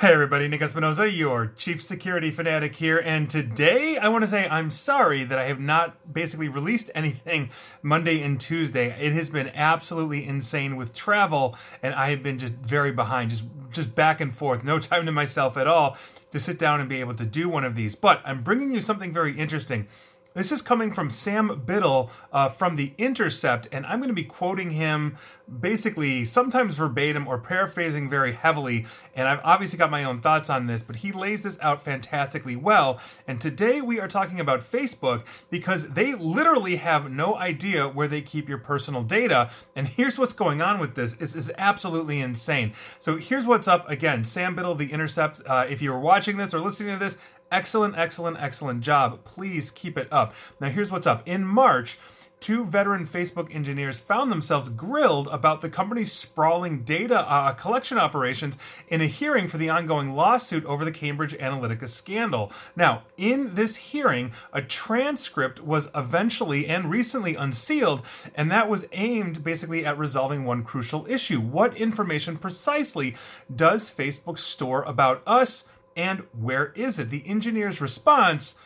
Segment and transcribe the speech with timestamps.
[0.00, 4.48] Hey everybody, Nick Espinosa, your chief security fanatic here, and today I want to say
[4.48, 7.50] I'm sorry that I have not basically released anything
[7.82, 8.98] Monday and Tuesday.
[8.98, 13.44] It has been absolutely insane with travel, and I have been just very behind, just
[13.72, 15.98] just back and forth, no time to myself at all
[16.30, 17.94] to sit down and be able to do one of these.
[17.94, 19.86] But I'm bringing you something very interesting.
[20.32, 24.22] This is coming from Sam Biddle uh, from The Intercept, and I'm going to be
[24.22, 25.16] quoting him
[25.58, 28.86] basically sometimes verbatim or paraphrasing very heavily.
[29.16, 32.54] And I've obviously got my own thoughts on this, but he lays this out fantastically
[32.54, 33.00] well.
[33.26, 38.22] And today we are talking about Facebook because they literally have no idea where they
[38.22, 39.50] keep your personal data.
[39.74, 42.74] And here's what's going on with this: this is absolutely insane.
[43.00, 44.22] So here's what's up again.
[44.22, 45.42] Sam Biddle, The Intercept.
[45.44, 47.18] Uh, if you were watching this or listening to this,
[47.50, 49.24] Excellent, excellent, excellent job.
[49.24, 50.34] Please keep it up.
[50.60, 51.26] Now, here's what's up.
[51.26, 51.98] In March,
[52.38, 58.56] two veteran Facebook engineers found themselves grilled about the company's sprawling data uh, collection operations
[58.88, 62.52] in a hearing for the ongoing lawsuit over the Cambridge Analytica scandal.
[62.76, 69.44] Now, in this hearing, a transcript was eventually and recently unsealed, and that was aimed
[69.44, 71.40] basically at resolving one crucial issue.
[71.40, 73.16] What information precisely
[73.54, 75.68] does Facebook store about us?
[75.96, 77.10] And where is it?
[77.10, 78.56] The engineer's response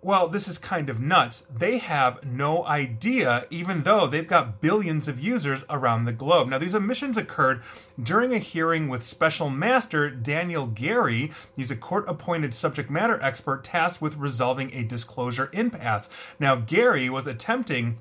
[0.00, 1.46] well, this is kind of nuts.
[1.52, 6.48] They have no idea, even though they've got billions of users around the globe.
[6.48, 7.62] Now, these omissions occurred
[8.00, 11.32] during a hearing with Special Master Daniel Garrie.
[11.56, 16.10] He's a court appointed subject matter expert tasked with resolving a disclosure impasse.
[16.38, 17.98] Now, Garrie was attempting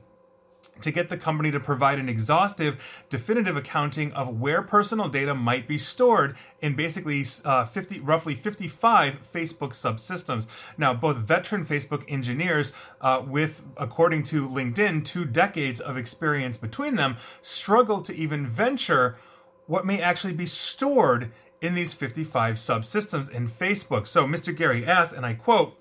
[0.81, 5.67] to get the company to provide an exhaustive, definitive accounting of where personal data might
[5.67, 10.47] be stored in basically uh, 50, roughly 55 Facebook subsystems.
[10.78, 16.95] Now, both veteran Facebook engineers, uh, with, according to LinkedIn, two decades of experience between
[16.95, 19.17] them, struggle to even venture
[19.66, 21.31] what may actually be stored
[21.62, 24.08] in these 55 subsystems in Facebook.
[24.08, 24.56] So, Mr.
[24.56, 25.78] Garrie asks, and I quote,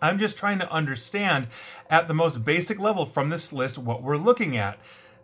[0.00, 1.48] I'm just trying to understand
[1.88, 4.78] at the most basic level from this list what we're looking at.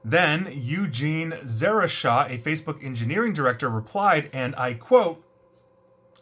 [0.04, 5.24] Then Eugene Zarashaw, a Facebook engineering director, replied, and I quote,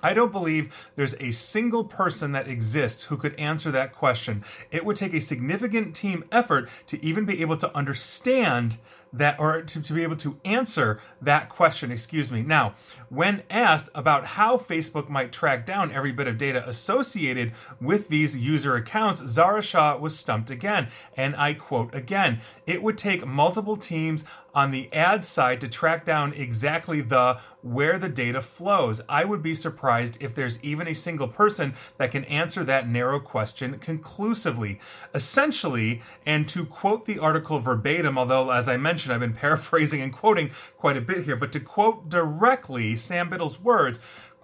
[0.03, 4.45] I don't believe there's a single person that exists who could answer that question.
[4.71, 8.79] It would take a significant team effort to even be able to understand
[9.13, 12.75] that or to, to be able to answer that question excuse me now
[13.09, 18.37] when asked about how facebook might track down every bit of data associated with these
[18.37, 24.25] user accounts Zarashaw was stumped again and i quote again it would take multiple teams
[24.55, 29.01] on the ad side to track down exactly the where the data flows.
[29.09, 33.21] I would be surprised if there's even a single person that can answer that narrow
[33.21, 34.81] question conclusively.
[35.15, 40.13] Essentially, and to quote the article verbatim, although as I mentioned, I've been paraphrasing and
[40.13, 44.01] quoting quite a bit here, but to quote directly Sam Biddle's words,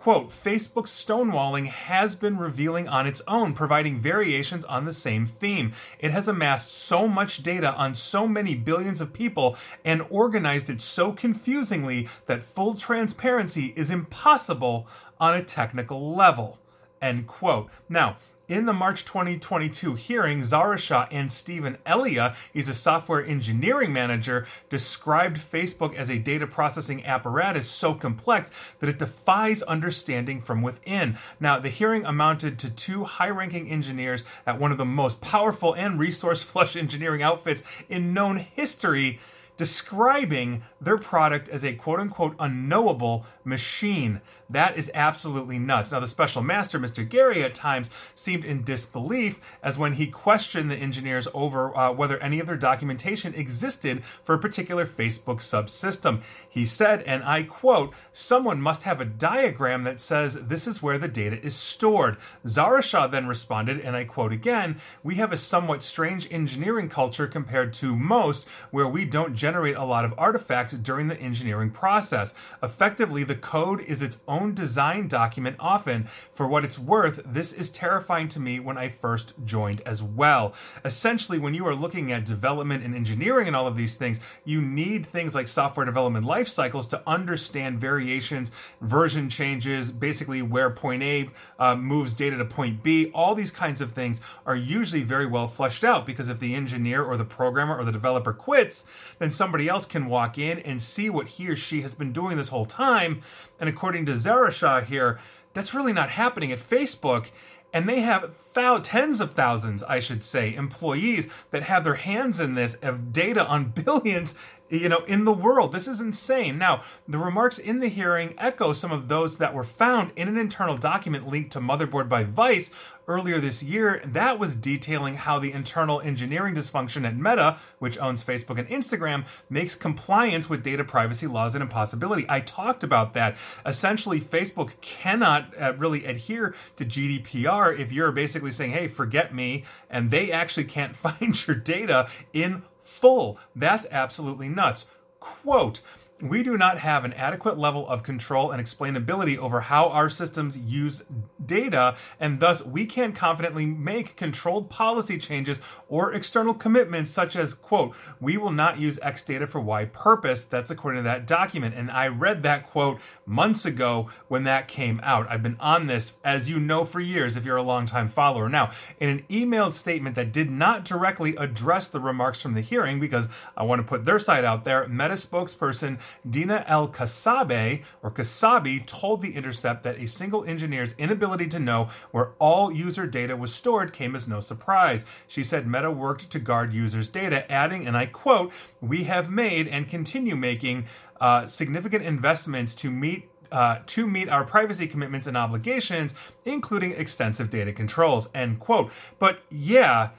[0.06, 5.72] Quote, Facebook's stonewalling has been revealing on its own, providing variations on the same theme.
[5.98, 10.80] It has amassed so much data on so many billions of people and organized it
[10.80, 14.86] so confusingly that full transparency is impossible
[15.18, 16.60] on a technical level.
[17.02, 17.68] End quote.
[17.88, 18.16] Now,
[18.48, 25.38] in the March 2022 hearing, Zarashaw and Stephen Elia, he's a software engineering manager, described
[25.38, 31.18] Facebook as a data processing apparatus so complex that it defies understanding from within.
[31.40, 35.74] Now, the hearing amounted to two high ranking engineers at one of the most powerful
[35.74, 39.18] and resource flush engineering outfits in known history
[39.56, 44.20] describing their product as a quote unquote unknowable machine.
[44.50, 45.90] That is absolutely nuts.
[45.90, 47.08] Now, the special master, Mr.
[47.08, 52.18] Garrie, at times seemed in disbelief as when he questioned the engineers over uh, whether
[52.18, 56.22] any of their documentation existed for a particular Facebook subsystem.
[56.48, 60.98] He said, and I quote, someone must have a diagram that says this is where
[60.98, 62.18] the data is stored.
[62.44, 67.72] Zarashaw then responded, and I quote again, we have a somewhat strange engineering culture compared
[67.74, 72.34] to most, where we don't generate a lot of artifacts during the engineering process.
[72.64, 76.02] Effectively, the code is its own design document often.
[76.02, 80.52] For what it's worth, this is terrifying to me when I first joined as well.
[80.84, 84.60] Essentially, when you are looking at development and engineering and all of these things, you
[84.60, 88.50] need things like software development life cycles to understand variations,
[88.80, 91.30] version changes, basically where point A
[91.60, 93.12] uh, moves data to point B.
[93.14, 97.04] All these kinds of things are usually very well fleshed out because if the engineer
[97.04, 98.86] or the programmer or the developer quits,
[99.20, 102.36] then somebody else can walk in and see what he or she has been doing
[102.36, 103.20] this whole time.
[103.60, 105.18] And according to Zarashaw here,
[105.54, 107.30] that's really not happening at Facebook.
[107.72, 112.40] And they have thou- tens of thousands, I should say, employees that have their hands
[112.40, 114.34] in this of data on billions
[114.68, 115.72] you know, in the world.
[115.72, 116.58] This is insane.
[116.58, 120.36] Now, the remarks in the hearing echo some of those that were found in an
[120.36, 124.02] internal document linked to Motherboard by Vice earlier this year.
[124.04, 129.26] That was detailing how the internal engineering dysfunction at Meta, which owns Facebook and Instagram,
[129.48, 132.26] makes compliance with data privacy laws an impossibility.
[132.28, 133.36] I talked about that.
[133.64, 139.64] Essentially, Facebook cannot uh, really adhere to GDPR if you're basically saying, hey, forget me,
[139.90, 143.38] and they actually can't find your data in full.
[143.54, 144.86] That's absolutely nuts.
[145.20, 145.80] Quote,
[146.22, 150.56] we do not have an adequate level of control and explainability over how our systems
[150.56, 151.02] use
[151.46, 157.54] data, and thus we can't confidently make controlled policy changes or external commitments such as,
[157.54, 160.44] quote, we will not use X data for Y purpose.
[160.44, 161.74] That's according to that document.
[161.74, 165.26] And I read that quote months ago when that came out.
[165.30, 168.48] I've been on this, as you know, for years if you're a longtime follower.
[168.48, 172.98] Now, in an emailed statement that did not directly address the remarks from the hearing,
[172.98, 178.10] because I want to put their side out there, Meta spokesperson Dina El Kasabe or
[178.10, 183.36] Kasabi told The Intercept that a single engineer's inability to know where all user data
[183.36, 185.04] was stored came as no surprise.
[185.28, 189.68] She said Meta worked to guard users' data, adding, and I quote, We have made
[189.68, 190.86] and continue making
[191.20, 197.50] uh, significant investments to meet uh, to meet our privacy commitments and obligations, including extensive
[197.50, 198.28] data controls.
[198.34, 198.92] End quote.
[199.18, 200.10] But yeah,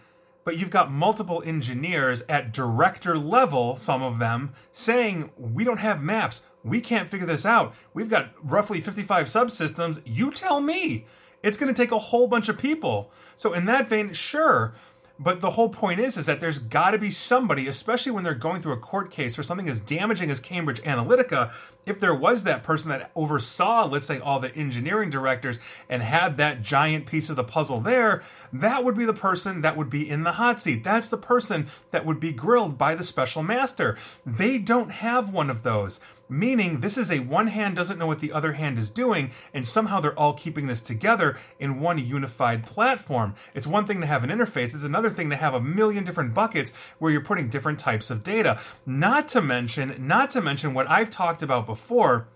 [0.47, 6.01] but you've got multiple engineers at director level, some of them, saying, We don't have
[6.01, 6.43] maps.
[6.63, 7.75] We can't figure this out.
[7.93, 10.01] We've got roughly 55 subsystems.
[10.05, 11.05] You tell me.
[11.43, 13.11] It's going to take a whole bunch of people.
[13.35, 14.73] So, in that vein, sure,
[15.19, 18.35] but the whole point is, is that there's got to be somebody, especially when they're
[18.35, 21.51] going through a court case for something as damaging as Cambridge Analytica.
[21.85, 25.59] If there was that person that oversaw, let's say, all the engineering directors
[25.89, 28.23] and had that giant piece of the puzzle there,
[28.53, 30.83] that would be the person that would be in the hot seat.
[30.83, 33.97] That's the person that would be grilled by the special master.
[34.25, 38.19] They don't have one of those meaning this is a one hand doesn't know what
[38.19, 42.65] the other hand is doing, and somehow they're all keeping this together in one unified
[42.65, 43.35] platform.
[43.53, 46.33] It's one thing to have an interface, it's another thing to have a million different
[46.33, 48.59] buckets where you're putting different types of data.
[48.85, 52.27] Not to mention, not to mention what I've talked about before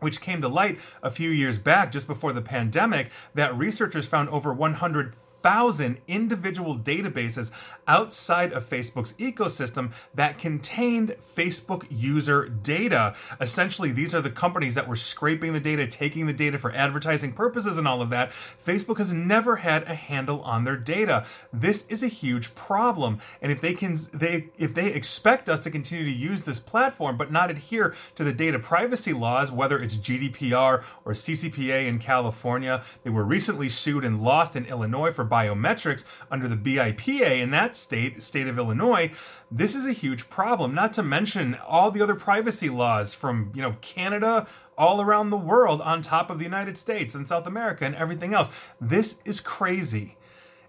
[0.00, 4.28] which came to light a few years back just before the pandemic that researchers found
[4.28, 5.14] over 100
[5.44, 7.52] thousand individual databases
[7.86, 13.14] outside of Facebook's ecosystem that contained Facebook user data.
[13.42, 17.30] Essentially, these are the companies that were scraping the data, taking the data for advertising
[17.30, 18.30] purposes and all of that.
[18.30, 21.26] Facebook has never had a handle on their data.
[21.52, 23.18] This is a huge problem.
[23.42, 27.18] And if they can they if they expect us to continue to use this platform
[27.18, 32.82] but not adhere to the data privacy laws, whether it's GDPR or CCPA in California,
[33.02, 37.76] they were recently sued and lost in Illinois for biometrics under the BIPA in that
[37.76, 39.10] state, state of Illinois,
[39.50, 40.74] this is a huge problem.
[40.74, 44.46] Not to mention all the other privacy laws from, you know, Canada
[44.78, 48.32] all around the world on top of the United States and South America and everything
[48.34, 48.72] else.
[48.80, 50.16] This is crazy.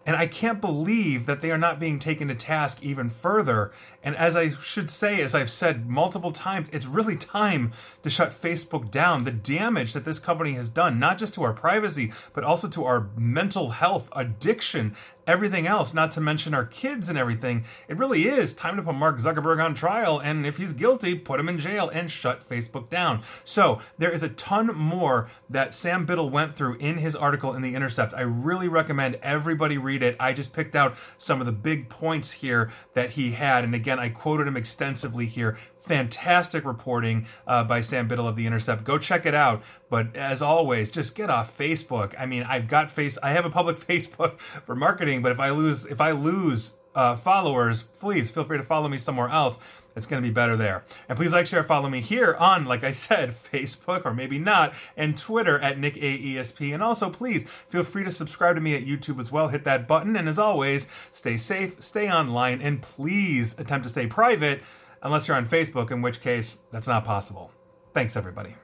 [0.05, 3.71] And I can't believe that they are not being taken to task even further.
[4.03, 7.71] And as I should say, as I've said multiple times, it's really time
[8.03, 9.23] to shut Facebook down.
[9.23, 12.85] The damage that this company has done, not just to our privacy, but also to
[12.85, 14.95] our mental health, addiction,
[15.27, 17.65] everything else, not to mention our kids and everything.
[17.87, 21.39] It really is time to put Mark Zuckerberg on trial, and if he's guilty, put
[21.39, 23.21] him in jail and shut Facebook down.
[23.43, 27.61] So there is a ton more that Sam Biddle went through in his article in
[27.61, 28.13] The Intercept.
[28.13, 30.15] I really recommend everybody read it.
[30.19, 33.99] I just picked out some of the big points here that he had, and again,
[33.99, 38.83] I quoted him extensively here fantastic reporting uh, by Sam Biddle of The Intercept.
[38.83, 39.63] Go check it out.
[39.89, 42.13] But as always, just get off Facebook.
[42.17, 43.17] I mean, I've got face.
[43.21, 47.15] I have a public Facebook for marketing, but if I lose, if I lose uh,
[47.15, 49.59] followers, please feel free to follow me somewhere else.
[49.95, 50.83] It's going to be better there.
[51.07, 54.73] And please like, share, follow me here on, like I said, Facebook or maybe not,
[54.97, 56.73] and Twitter at Nick AESP.
[56.73, 59.47] And also, please feel free to subscribe to me at YouTube as well.
[59.47, 60.15] Hit that button.
[60.17, 64.61] And as always, stay safe, stay online, and please attempt to stay private
[65.01, 67.51] unless you're on Facebook, in which case that's not possible.
[67.93, 68.55] Thanks, everybody.